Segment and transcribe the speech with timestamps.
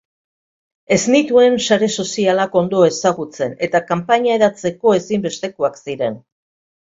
[0.95, 6.19] Ez nituen sare sozialak ondo ezagutzen eta kanpaina hedatzeko ezinbestekoak ziren.